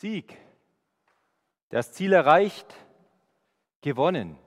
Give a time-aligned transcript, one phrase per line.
[0.00, 0.34] Sieg.
[1.68, 2.74] Das Ziel erreicht,
[3.82, 4.38] gewonnen.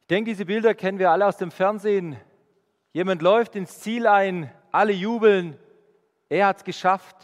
[0.00, 2.16] Ich denke, diese Bilder kennen wir alle aus dem Fernsehen.
[2.94, 5.58] Jemand läuft ins Ziel ein, alle jubeln,
[6.30, 7.14] er hat es geschafft.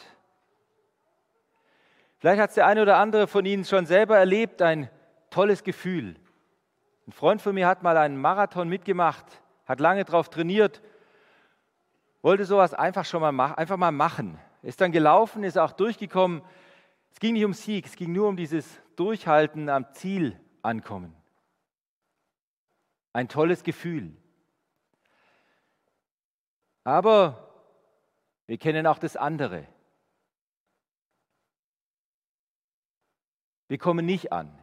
[2.18, 4.90] Vielleicht hat es der eine oder andere von Ihnen schon selber erlebt, ein
[5.30, 6.14] tolles Gefühl.
[7.06, 9.24] Ein Freund von mir hat mal einen Marathon mitgemacht,
[9.64, 10.82] hat lange darauf trainiert,
[12.20, 14.38] wollte sowas einfach schon mal, einfach mal machen.
[14.62, 16.42] Ist dann gelaufen, ist auch durchgekommen.
[17.12, 21.14] Es ging nicht um Sieg, es ging nur um dieses Durchhalten am Ziel ankommen.
[23.12, 24.16] Ein tolles Gefühl.
[26.84, 27.48] Aber
[28.46, 29.66] wir kennen auch das andere.
[33.68, 34.56] Wir kommen nicht an.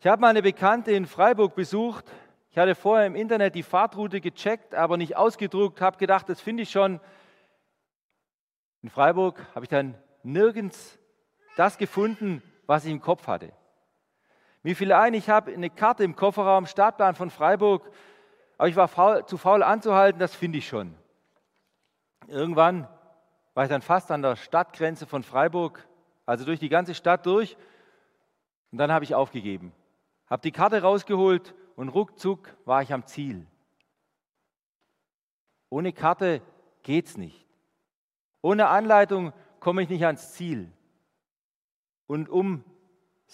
[0.00, 2.10] Ich habe meine Bekannte in Freiburg besucht.
[2.50, 6.64] Ich hatte vorher im Internet die Fahrtroute gecheckt, aber nicht ausgedruckt, habe gedacht, das finde
[6.64, 7.00] ich schon.
[8.82, 10.98] In Freiburg habe ich dann nirgends
[11.56, 13.52] das gefunden, was ich im Kopf hatte.
[14.62, 17.90] Mir fiel ein, ich habe eine Karte im Kofferraum, Startplan von Freiburg,
[18.58, 20.94] aber ich war faul, zu faul anzuhalten, das finde ich schon.
[22.28, 22.86] Irgendwann
[23.54, 25.86] war ich dann fast an der Stadtgrenze von Freiburg,
[26.26, 27.56] also durch die ganze Stadt durch,
[28.70, 29.72] und dann habe ich aufgegeben.
[30.28, 33.46] Habe die Karte rausgeholt und ruckzuck war ich am Ziel.
[35.70, 36.42] Ohne Karte
[36.82, 37.49] geht's nicht.
[38.42, 40.72] Ohne Anleitung komme ich nicht ans Ziel.
[42.06, 42.64] Und um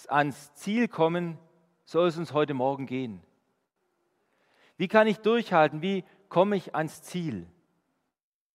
[0.09, 1.39] ans Ziel kommen,
[1.85, 3.23] soll es uns heute Morgen gehen.
[4.77, 5.81] Wie kann ich durchhalten?
[5.81, 7.47] Wie komme ich ans Ziel?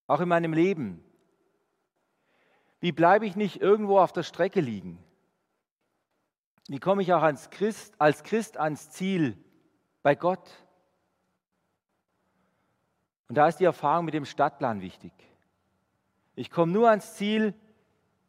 [0.08, 1.04] Auch in meinem Leben.
[2.80, 5.02] Wie bleibe ich nicht irgendwo auf der Strecke liegen?
[6.68, 9.38] Wie komme ich auch als Christ, als Christ ans Ziel
[10.04, 10.50] bei Gott?
[13.30, 15.14] Und da ist die Erfahrung mit dem Stadtplan wichtig.
[16.42, 17.53] Ich komme nur ans Ziel,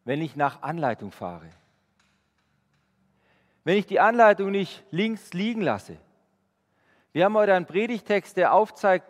[0.05, 1.49] wenn ich nach Anleitung fahre.
[3.65, 5.97] Wenn ich die Anleitung nicht links liegen lasse.
[7.13, 9.07] Wir haben heute einen Predigtext, der aufzeigt,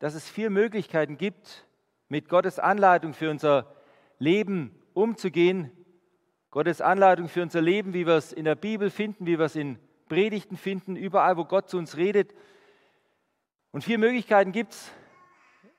[0.00, 1.64] dass es vier Möglichkeiten gibt,
[2.08, 3.72] mit Gottes Anleitung für unser
[4.18, 5.70] Leben umzugehen.
[6.50, 9.54] Gottes Anleitung für unser Leben, wie wir es in der Bibel finden, wie wir es
[9.54, 9.78] in
[10.08, 12.34] Predigten finden, überall, wo Gott zu uns redet.
[13.70, 14.90] Und vier Möglichkeiten gibt es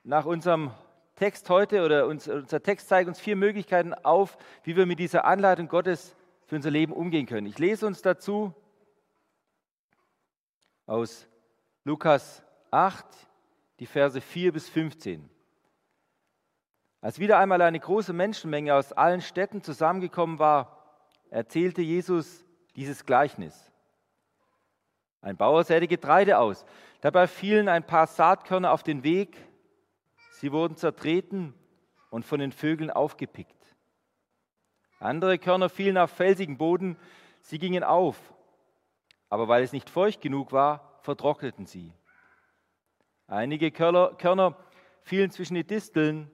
[0.05, 0.71] nach unserem
[1.15, 5.67] Text heute oder unser Text zeigt uns vier Möglichkeiten auf, wie wir mit dieser Anleitung
[5.67, 6.15] Gottes
[6.45, 7.47] für unser Leben umgehen können.
[7.47, 8.53] Ich lese uns dazu
[10.85, 11.27] aus
[11.83, 13.05] Lukas 8,
[13.79, 15.29] die Verse 4 bis 15.
[17.01, 20.99] Als wieder einmal eine große Menschenmenge aus allen Städten zusammengekommen war,
[21.29, 22.43] erzählte Jesus
[22.75, 23.71] dieses Gleichnis.
[25.21, 26.65] Ein Bauer säte Getreide aus.
[27.01, 29.37] Dabei fielen ein paar Saatkörner auf den Weg.
[30.45, 31.55] Sie wurden zertreten
[32.11, 33.75] und von den Vögeln aufgepickt.
[34.99, 36.99] Andere Körner fielen auf felsigen Boden.
[37.41, 38.31] Sie gingen auf.
[39.27, 41.91] Aber weil es nicht feucht genug war, vertrockneten sie.
[43.25, 44.55] Einige Körner
[45.01, 46.29] fielen zwischen die Disteln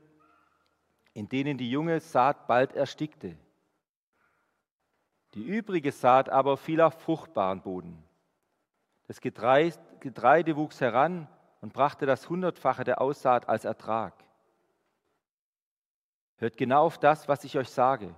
[1.14, 3.38] in denen die junge Saat bald erstickte.
[5.36, 8.04] Die übrige Saat aber fiel auf fruchtbaren Boden.
[9.08, 11.30] Das Getreide wuchs heran
[11.62, 14.14] und brachte das Hundertfache der Aussaat als Ertrag.
[16.38, 18.16] Hört genau auf das, was ich euch sage.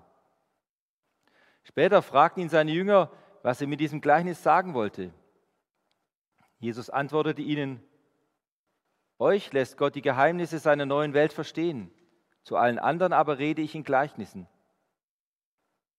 [1.64, 3.12] Später fragten ihn seine Jünger,
[3.42, 5.14] was er mit diesem Gleichnis sagen wollte.
[6.60, 7.84] Jesus antwortete ihnen,
[9.20, 11.92] euch lässt Gott die Geheimnisse seiner neuen Welt verstehen.
[12.44, 14.48] Zu allen anderen aber rede ich in Gleichnissen.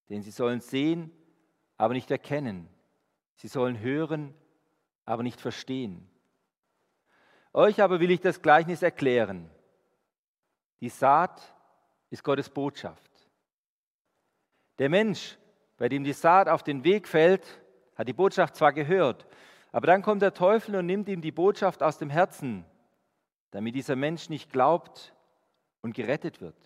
[0.08, 1.10] Denn sie sollen sehen,
[1.76, 2.68] aber nicht erkennen.
[3.36, 4.34] Sie sollen hören,
[5.04, 6.08] aber nicht verstehen.
[7.54, 9.48] Euch aber will ich das Gleichnis erklären.
[10.80, 11.40] Die Saat
[12.10, 13.10] ist Gottes Botschaft.
[14.80, 15.38] Der Mensch,
[15.76, 17.62] bei dem die Saat auf den Weg fällt,
[17.94, 19.28] hat die Botschaft zwar gehört,
[19.70, 22.64] aber dann kommt der Teufel und nimmt ihm die Botschaft aus dem Herzen,
[23.52, 25.14] damit dieser Mensch nicht glaubt
[25.80, 26.56] und gerettet wird.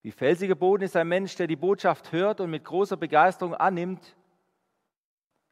[0.00, 4.16] Wie felsiger Boden ist ein Mensch, der die Botschaft hört und mit großer Begeisterung annimmt,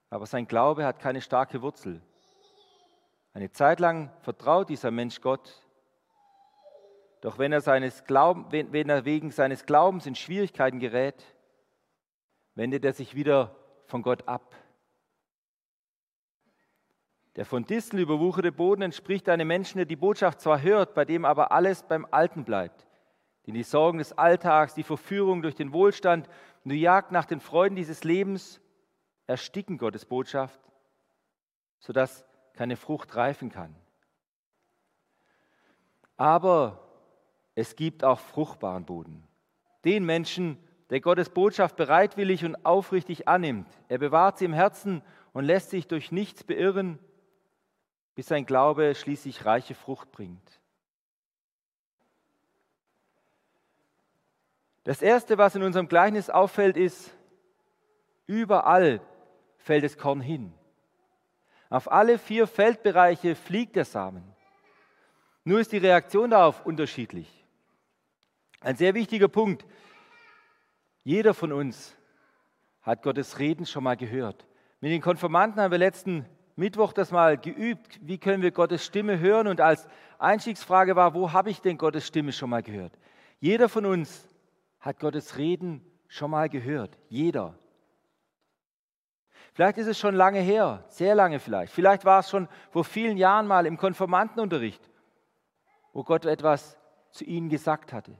[0.09, 2.01] aber sein Glaube hat keine starke Wurzel.
[3.38, 5.64] Eine Zeit lang vertraut dieser Mensch Gott,
[7.20, 11.25] doch wenn er, seines Glauben, wenn, wenn er wegen seines Glaubens in Schwierigkeiten gerät,
[12.56, 13.55] wendet er sich wieder
[13.85, 14.56] von Gott ab.
[17.37, 21.25] Der von Disteln überwucherte Boden entspricht einem Menschen, der die Botschaft zwar hört, bei dem
[21.25, 22.88] aber alles beim Alten bleibt.
[23.46, 26.29] Denn die Sorgen des Alltags, die Verführung durch den Wohlstand
[26.64, 28.61] und die Jagd nach den Freuden dieses Lebens
[29.29, 30.58] ersticken Gottes Botschaft,
[31.79, 32.25] sodass
[32.59, 33.73] keine Frucht reifen kann.
[36.17, 36.81] Aber
[37.55, 39.23] es gibt auch fruchtbaren Boden.
[39.85, 40.59] Den Menschen,
[40.91, 43.69] der Gottes Botschaft bereitwillig und aufrichtig annimmt.
[43.87, 45.03] Er bewahrt sie im Herzen
[45.33, 46.99] und lässt sich durch nichts beirren,
[48.17, 50.61] bis sein Glaube schließlich reiche Frucht bringt.
[54.83, 57.15] Das Erste, was in unserem Gleichnis auffällt, ist,
[58.27, 59.01] überall
[59.59, 60.58] fällt das Korn hin.
[61.70, 64.25] Auf alle vier Feldbereiche fliegt der Samen.
[65.44, 67.44] Nur ist die Reaktion darauf unterschiedlich.
[68.61, 69.65] Ein sehr wichtiger Punkt.
[71.05, 71.97] Jeder von uns
[72.82, 74.47] hat Gottes Reden schon mal gehört.
[74.81, 76.26] Mit den Konformanten haben wir letzten
[76.56, 78.00] Mittwoch das mal geübt.
[78.03, 79.47] Wie können wir Gottes Stimme hören?
[79.47, 79.87] Und als
[80.19, 82.93] Einstiegsfrage war, wo habe ich denn Gottes Stimme schon mal gehört?
[83.41, 84.26] Jeder von uns
[84.81, 86.99] hat Gottes Reden schon mal gehört.
[87.09, 87.59] Jeder.
[89.59, 91.73] Vielleicht ist es schon lange her, sehr lange vielleicht.
[91.73, 94.89] Vielleicht war es schon vor vielen Jahren mal im Konformantenunterricht,
[95.93, 96.79] wo Gott etwas
[97.11, 98.17] zu ihnen gesagt hatte.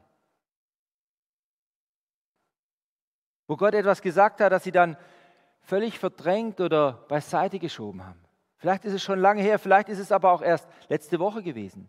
[3.47, 4.97] Wo Gott etwas gesagt hat, das sie dann
[5.61, 8.21] völlig verdrängt oder beiseite geschoben haben.
[8.57, 11.89] Vielleicht ist es schon lange her, vielleicht ist es aber auch erst letzte Woche gewesen.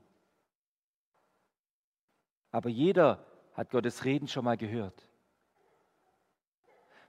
[2.52, 3.26] Aber jeder
[3.56, 5.10] hat Gottes Reden schon mal gehört.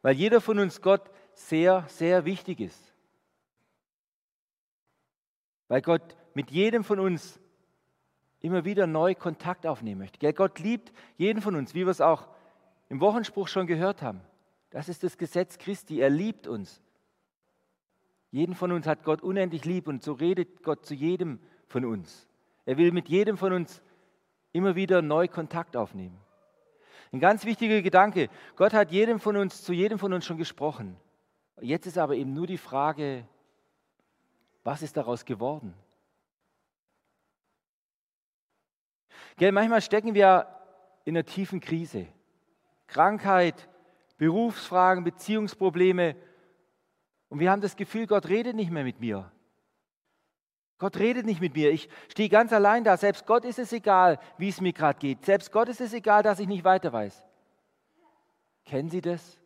[0.00, 1.10] Weil jeder von uns Gott
[1.48, 2.92] sehr, sehr wichtig ist.
[5.68, 7.40] Weil Gott mit jedem von uns
[8.40, 10.32] immer wieder neu Kontakt aufnehmen möchte.
[10.32, 12.28] Gott liebt jeden von uns, wie wir es auch
[12.88, 14.20] im Wochenspruch schon gehört haben.
[14.70, 16.00] Das ist das Gesetz Christi.
[16.00, 16.82] Er liebt uns.
[18.30, 22.28] Jeden von uns hat Gott unendlich lieb und so redet Gott zu jedem von uns.
[22.64, 23.82] Er will mit jedem von uns
[24.52, 26.16] immer wieder neu Kontakt aufnehmen.
[27.12, 28.28] Ein ganz wichtiger Gedanke.
[28.54, 30.96] Gott hat jedem von uns, zu jedem von uns schon gesprochen.
[31.60, 33.26] Jetzt ist aber eben nur die Frage,
[34.64, 35.74] was ist daraus geworden?
[39.36, 40.46] Gell, manchmal stecken wir
[41.04, 42.06] in einer tiefen Krise.
[42.86, 43.68] Krankheit,
[44.18, 46.16] Berufsfragen, Beziehungsprobleme.
[47.28, 49.30] Und wir haben das Gefühl, Gott redet nicht mehr mit mir.
[50.78, 51.70] Gott redet nicht mit mir.
[51.70, 52.96] Ich stehe ganz allein da.
[52.96, 55.24] Selbst Gott ist es egal, wie es mir gerade geht.
[55.24, 57.22] Selbst Gott ist es egal, dass ich nicht weiter weiß.
[58.64, 59.39] Kennen Sie das?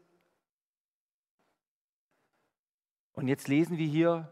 [3.14, 4.30] Und jetzt lesen wir hier,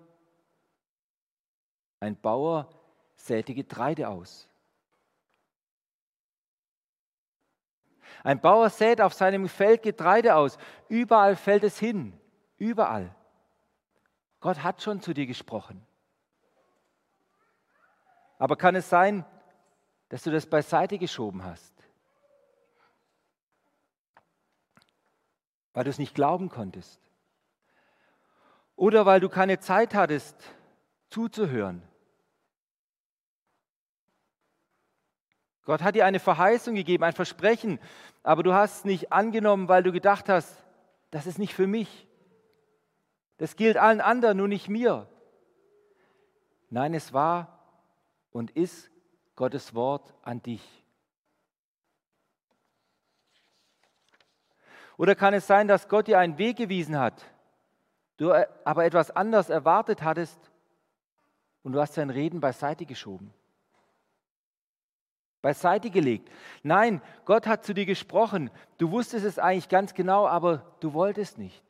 [2.00, 2.68] ein Bauer
[3.16, 4.48] säte Getreide aus.
[8.24, 10.58] Ein Bauer sät auf seinem Feld Getreide aus.
[10.88, 12.18] Überall fällt es hin.
[12.56, 13.14] Überall.
[14.40, 15.84] Gott hat schon zu dir gesprochen.
[18.38, 19.24] Aber kann es sein,
[20.08, 21.72] dass du das beiseite geschoben hast?
[25.72, 27.00] Weil du es nicht glauben konntest?
[28.82, 30.34] Oder weil du keine Zeit hattest,
[31.08, 31.84] zuzuhören?
[35.64, 37.78] Gott hat dir eine Verheißung gegeben, ein Versprechen,
[38.24, 40.64] aber du hast es nicht angenommen, weil du gedacht hast,
[41.12, 42.08] das ist nicht für mich.
[43.36, 45.06] Das gilt allen anderen, nur nicht mir.
[46.68, 47.60] Nein, es war
[48.32, 48.90] und ist
[49.36, 50.84] Gottes Wort an dich.
[54.96, 57.31] Oder kann es sein, dass Gott dir einen Weg gewiesen hat,
[58.22, 58.32] du
[58.64, 60.38] aber etwas anders erwartet hattest
[61.62, 63.32] und du hast sein Reden beiseite geschoben?
[65.42, 66.30] beiseite gelegt.
[66.62, 68.50] Nein, Gott hat zu dir gesprochen.
[68.78, 71.62] Du wusstest es eigentlich ganz genau, aber du wolltest nicht.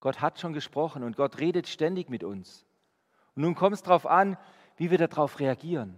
[0.00, 2.64] Gott hat schon gesprochen und Gott redet ständig mit uns.
[3.34, 4.38] Und nun kommt es darauf an,
[4.76, 5.96] wie wir darauf reagieren.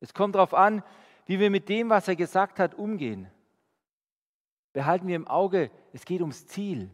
[0.00, 0.82] Es kommt darauf an,
[1.26, 3.30] wie wir mit dem, was er gesagt hat, umgehen.
[4.74, 6.90] Behalten wir im Auge, es geht ums Ziel.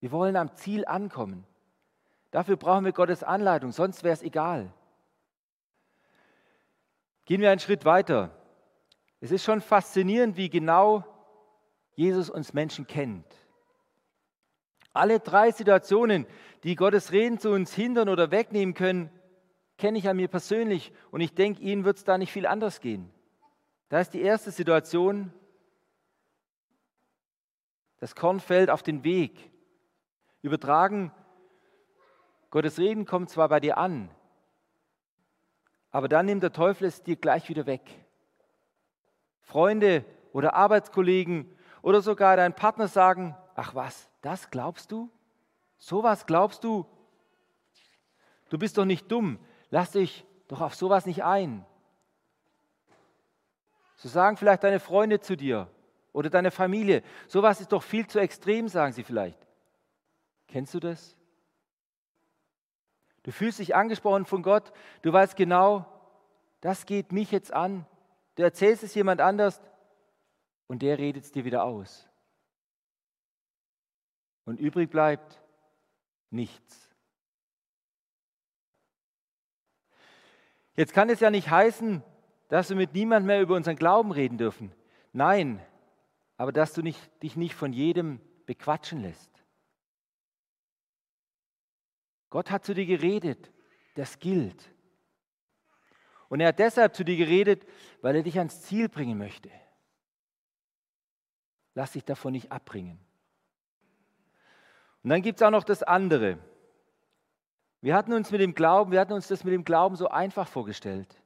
[0.00, 1.46] Wir wollen am Ziel ankommen.
[2.32, 4.74] Dafür brauchen wir Gottes Anleitung, sonst wäre es egal.
[7.26, 8.36] Gehen wir einen Schritt weiter.
[9.20, 11.04] Es ist schon faszinierend, wie genau
[11.94, 13.24] Jesus uns Menschen kennt.
[14.92, 16.26] Alle drei Situationen,
[16.64, 19.10] die Gottes Reden zu uns hindern oder wegnehmen können,
[19.78, 22.80] kenne ich an mir persönlich und ich denke, Ihnen wird es da nicht viel anders
[22.80, 23.10] gehen.
[23.90, 25.32] Da ist die erste Situation,
[28.00, 29.50] das Korn fällt auf den Weg.
[30.42, 31.12] Übertragen,
[32.50, 34.10] Gottes Reden kommt zwar bei dir an,
[35.90, 37.82] aber dann nimmt der Teufel es dir gleich wieder weg.
[39.40, 45.10] Freunde oder Arbeitskollegen oder sogar dein Partner sagen, ach was, das glaubst du?
[45.78, 46.86] Sowas glaubst du?
[48.48, 49.38] Du bist doch nicht dumm,
[49.70, 51.64] lass dich doch auf sowas nicht ein.
[53.96, 55.68] So sagen vielleicht deine Freunde zu dir
[56.14, 59.38] oder deine Familie, sowas ist doch viel zu extrem, sagen sie vielleicht.
[60.46, 61.18] Kennst du das?
[63.24, 65.84] Du fühlst dich angesprochen von Gott, du weißt genau,
[66.60, 67.84] das geht mich jetzt an.
[68.36, 69.60] Du erzählst es jemand anders
[70.68, 72.08] und der redet es dir wieder aus.
[74.44, 75.42] Und übrig bleibt
[76.30, 76.90] nichts.
[80.76, 82.02] Jetzt kann es ja nicht heißen,
[82.48, 84.72] dass wir mit niemand mehr über unseren Glauben reden dürfen.
[85.12, 85.60] Nein,
[86.36, 89.30] aber dass du nicht, dich nicht von jedem bequatschen lässt.
[92.30, 93.52] Gott hat zu dir geredet,
[93.94, 94.70] das gilt.
[96.28, 97.64] Und er hat deshalb zu dir geredet,
[98.00, 99.50] weil er dich ans Ziel bringen möchte.
[101.74, 102.98] Lass dich davon nicht abbringen.
[105.02, 106.38] Und dann gibt es auch noch das andere.
[107.80, 110.48] Wir hatten uns mit dem Glauben, wir hatten uns das mit dem Glauben so einfach
[110.48, 111.20] vorgestellt.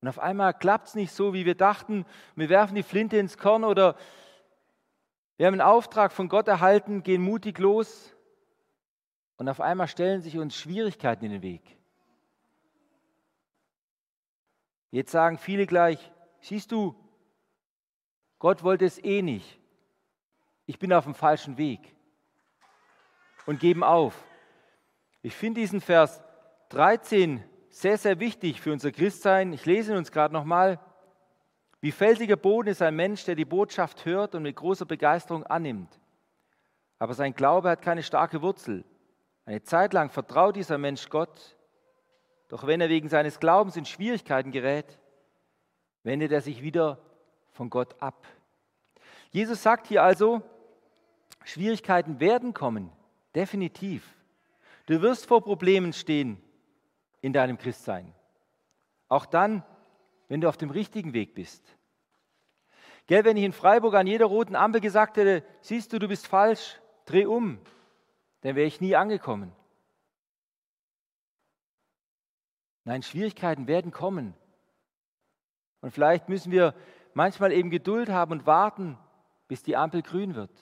[0.00, 2.06] Und auf einmal klappt es nicht so, wie wir dachten.
[2.36, 3.96] Wir werfen die Flinte ins Korn oder
[5.36, 8.14] wir haben einen Auftrag von Gott erhalten, gehen mutig los.
[9.36, 11.78] Und auf einmal stellen sich uns Schwierigkeiten in den Weg.
[14.90, 16.94] Jetzt sagen viele gleich, siehst du,
[18.38, 19.58] Gott wollte es eh nicht.
[20.66, 21.94] Ich bin auf dem falschen Weg.
[23.46, 24.24] Und geben auf.
[25.22, 26.22] Ich finde diesen Vers
[26.68, 27.42] 13
[27.80, 29.52] sehr, sehr wichtig für unser Christsein.
[29.52, 30.80] Ich lese uns gerade nochmal.
[31.80, 36.00] Wie felsiger Boden ist ein Mensch, der die Botschaft hört und mit großer Begeisterung annimmt.
[36.98, 38.84] Aber sein Glaube hat keine starke Wurzel.
[39.44, 41.56] Eine Zeit lang vertraut dieser Mensch Gott,
[42.48, 44.98] doch wenn er wegen seines Glaubens in Schwierigkeiten gerät,
[46.02, 46.98] wendet er sich wieder
[47.52, 48.26] von Gott ab.
[49.30, 50.42] Jesus sagt hier also,
[51.44, 52.90] Schwierigkeiten werden kommen,
[53.36, 54.16] definitiv.
[54.86, 56.42] Du wirst vor Problemen stehen
[57.20, 58.14] in deinem Christsein.
[59.08, 59.64] Auch dann,
[60.28, 61.62] wenn du auf dem richtigen Weg bist.
[63.06, 66.26] Gell, wenn ich in Freiburg an jeder roten Ampel gesagt hätte, siehst du, du bist
[66.26, 67.58] falsch, dreh um,
[68.42, 69.52] dann wäre ich nie angekommen.
[72.84, 74.34] Nein, Schwierigkeiten werden kommen.
[75.80, 76.74] Und vielleicht müssen wir
[77.14, 78.98] manchmal eben Geduld haben und warten,
[79.46, 80.52] bis die Ampel grün wird.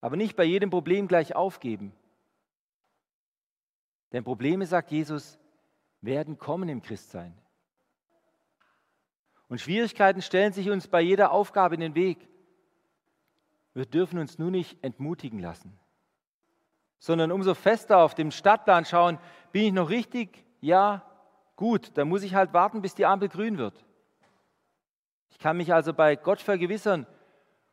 [0.00, 1.92] Aber nicht bei jedem Problem gleich aufgeben.
[4.14, 5.40] Denn Probleme, sagt Jesus,
[6.00, 7.36] werden kommen im Christsein.
[9.48, 12.28] Und Schwierigkeiten stellen sich uns bei jeder Aufgabe in den Weg.
[13.72, 15.76] Wir dürfen uns nur nicht entmutigen lassen,
[17.00, 19.18] sondern umso fester auf dem Stadtplan schauen,
[19.50, 20.46] bin ich noch richtig?
[20.60, 21.04] Ja,
[21.56, 23.84] gut, dann muss ich halt warten, bis die Ampel grün wird.
[25.30, 27.08] Ich kann mich also bei Gott vergewissern,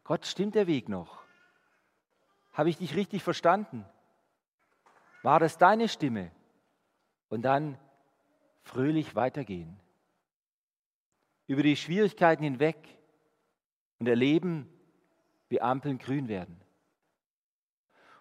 [0.04, 1.22] Gott stimmt der Weg noch.
[2.52, 3.86] Habe ich dich richtig verstanden?
[5.24, 6.32] War das deine Stimme?
[7.30, 7.78] Und dann
[8.64, 9.80] fröhlich weitergehen.
[11.48, 12.78] Über die Schwierigkeiten hinweg
[14.00, 14.70] und erleben,
[15.50, 16.60] wie Ampeln grün werden.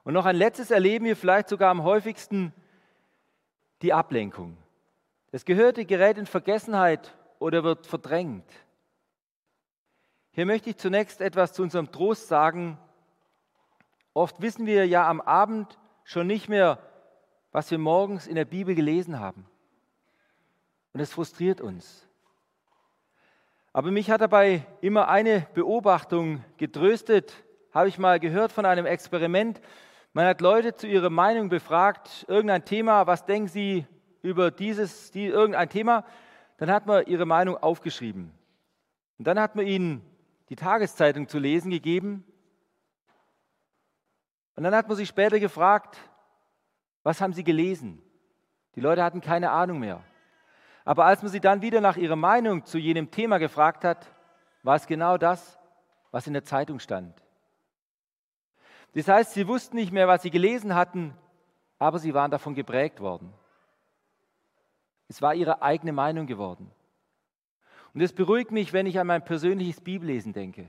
[0.03, 2.53] Und noch ein letztes erleben wir vielleicht sogar am häufigsten
[3.83, 4.57] die Ablenkung.
[5.31, 8.51] Das Gehörte gerät in Vergessenheit oder wird verdrängt.
[10.33, 12.79] Hier möchte ich zunächst etwas zu unserem Trost sagen.
[14.13, 16.79] Oft wissen wir ja am Abend schon nicht mehr,
[17.53, 19.47] was wir morgens in der Bibel gelesen haben.
[20.93, 22.07] Und es frustriert uns.
[23.73, 27.33] Aber mich hat dabei immer eine Beobachtung getröstet,
[27.73, 29.61] habe ich mal gehört von einem Experiment.
[30.13, 33.87] Man hat Leute zu ihrer Meinung befragt, irgendein Thema, was denken sie
[34.23, 36.05] über dieses, die, irgendein Thema?
[36.57, 38.33] Dann hat man ihre Meinung aufgeschrieben.
[39.19, 40.03] Und dann hat man ihnen
[40.49, 42.25] die Tageszeitung zu lesen gegeben.
[44.57, 45.97] Und dann hat man sich später gefragt,
[47.03, 48.03] was haben sie gelesen?
[48.75, 50.03] Die Leute hatten keine Ahnung mehr.
[50.85, 54.11] Aber als man sie dann wieder nach ihrer Meinung zu jenem Thema gefragt hat,
[54.63, 55.59] war es genau das,
[56.11, 57.15] was in der Zeitung stand.
[58.95, 61.15] Das heißt, sie wussten nicht mehr, was sie gelesen hatten,
[61.79, 63.33] aber sie waren davon geprägt worden.
[65.09, 66.71] Es war ihre eigene Meinung geworden.
[67.95, 70.69] Und es beruhigt mich, wenn ich an mein persönliches Bibellesen denke.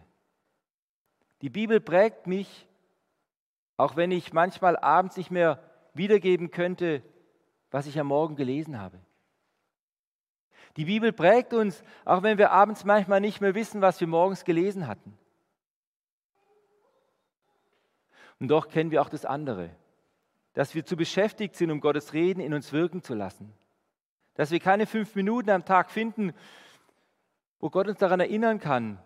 [1.41, 2.67] Die Bibel prägt mich,
[3.77, 5.59] auch wenn ich manchmal abends nicht mehr
[5.93, 7.03] wiedergeben könnte,
[7.69, 8.99] was ich am Morgen gelesen habe.
[10.77, 14.45] Die Bibel prägt uns, auch wenn wir abends manchmal nicht mehr wissen, was wir morgens
[14.45, 15.17] gelesen hatten.
[18.39, 19.69] Und doch kennen wir auch das andere,
[20.53, 23.53] dass wir zu beschäftigt sind, um Gottes Reden in uns wirken zu lassen.
[24.33, 26.33] Dass wir keine fünf Minuten am Tag finden,
[27.59, 28.97] wo Gott uns daran erinnern kann,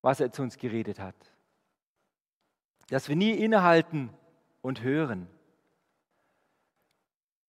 [0.00, 1.16] was er zu uns geredet hat.
[2.88, 4.10] Dass wir nie innehalten
[4.62, 5.28] und hören.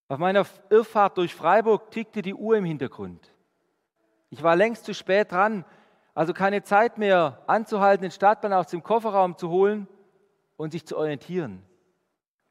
[0.09, 3.33] Auf meiner Irrfahrt durch Freiburg tickte die Uhr im Hintergrund.
[4.29, 5.65] Ich war längst zu spät dran,
[6.13, 9.87] also keine Zeit mehr anzuhalten, den Startplan aus dem Kofferraum zu holen
[10.55, 11.61] und sich zu orientieren.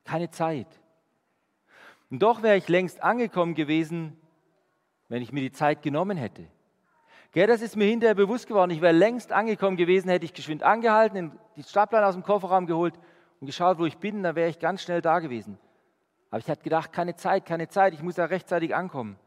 [0.05, 0.69] Keine Zeit.
[2.11, 4.21] Und doch wäre ich längst angekommen gewesen,
[5.09, 6.47] wenn ich mir die Zeit genommen hätte.
[7.33, 8.71] Gell, das ist mir hinterher bewusst geworden.
[8.71, 12.95] Ich wäre längst angekommen gewesen, hätte ich geschwind angehalten, die Staplein aus dem Kofferraum geholt
[13.41, 15.59] und geschaut, wo ich bin, dann wäre ich ganz schnell da gewesen.
[16.31, 19.19] Aber ich hatte gedacht, keine Zeit, keine Zeit, ich muss da rechtzeitig ankommen.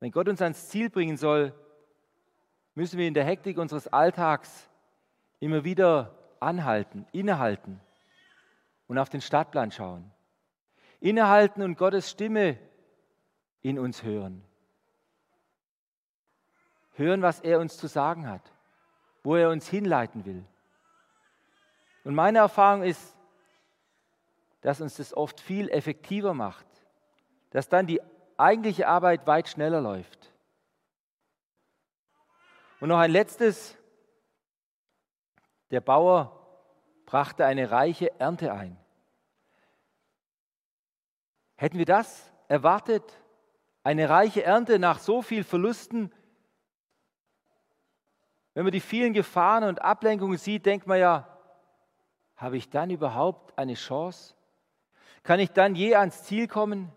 [0.00, 1.52] Wenn Gott uns ans Ziel bringen soll,
[2.74, 4.68] müssen wir in der Hektik unseres Alltags
[5.40, 7.80] immer wieder anhalten, innehalten
[8.86, 10.10] und auf den Stadtplan schauen.
[11.00, 12.58] Innehalten und Gottes Stimme
[13.62, 14.44] in uns hören.
[16.94, 18.52] Hören, was er uns zu sagen hat,
[19.22, 20.44] wo er uns hinleiten will.
[22.04, 23.16] Und meine Erfahrung ist,
[24.60, 26.66] dass uns das oft viel effektiver macht,
[27.50, 28.00] dass dann die
[28.36, 30.32] eigentliche Arbeit weit schneller läuft.
[32.80, 33.76] Und noch ein letztes.
[35.70, 36.34] Der Bauer
[37.04, 38.78] brachte eine reiche Ernte ein.
[41.56, 43.02] Hätten wir das erwartet?
[43.82, 46.12] Eine reiche Ernte nach so viel Verlusten?
[48.54, 51.37] Wenn man die vielen Gefahren und Ablenkungen sieht, denkt man ja,
[52.38, 54.34] habe ich dann überhaupt eine Chance?
[55.24, 56.90] Kann ich dann je ans Ziel kommen?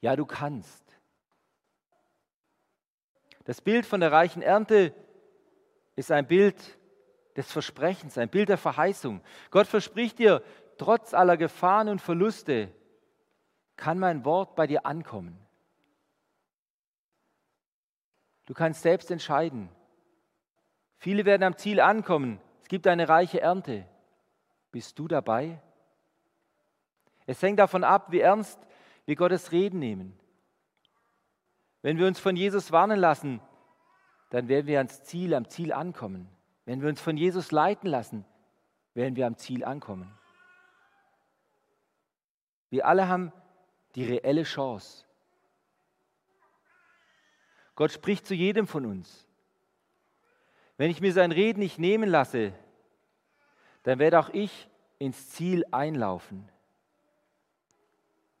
[0.00, 0.82] Ja, du kannst.
[3.44, 4.94] Das Bild von der reichen Ernte
[5.96, 6.56] ist ein Bild
[7.36, 9.20] des Versprechens, ein Bild der Verheißung.
[9.50, 10.42] Gott verspricht dir,
[10.78, 12.72] trotz aller Gefahren und Verluste
[13.76, 15.38] kann mein Wort bei dir ankommen.
[18.46, 19.68] Du kannst selbst entscheiden.
[20.96, 22.40] Viele werden am Ziel ankommen.
[22.64, 23.86] Es gibt eine reiche Ernte.
[24.72, 25.60] Bist du dabei?
[27.26, 28.58] Es hängt davon ab, wie ernst
[29.04, 30.18] wir Gottes Reden nehmen.
[31.82, 33.42] Wenn wir uns von Jesus warnen lassen,
[34.30, 36.26] dann werden wir ans Ziel, am Ziel ankommen.
[36.64, 38.24] Wenn wir uns von Jesus leiten lassen,
[38.94, 40.18] werden wir am Ziel ankommen.
[42.70, 43.30] Wir alle haben
[43.94, 45.04] die reelle Chance.
[47.74, 49.28] Gott spricht zu jedem von uns.
[50.76, 52.52] Wenn ich mir sein Reden nicht nehmen lasse,
[53.84, 56.48] dann werde auch ich ins Ziel einlaufen.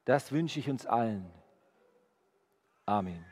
[0.04, 1.30] Das wünsche ich uns allen.
[2.86, 3.24] Amen.